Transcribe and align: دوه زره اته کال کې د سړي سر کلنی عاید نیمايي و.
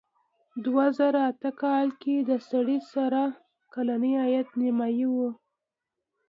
دوه 0.65 0.85
زره 0.97 1.21
اته 1.31 1.49
کال 1.61 1.87
کې 2.01 2.15
د 2.29 2.31
سړي 2.49 2.77
سر 2.91 3.13
کلنی 3.73 4.13
عاید 4.21 4.47
نیمايي 4.61 5.07
و. 5.15 5.17